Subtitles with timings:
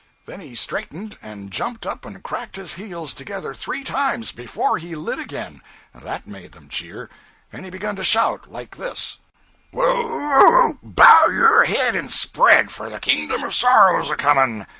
[0.25, 4.95] Then he straightened, and jumped up and cracked his heels together three times, before he
[4.95, 5.61] lit again
[5.93, 7.07] (that made them cheer),
[7.53, 9.19] and he begun to shout like this
[9.71, 9.83] 'Whoo
[10.73, 10.79] oop!
[10.81, 14.65] bow your neck and spread, for the kingdom of sorrow's a coming!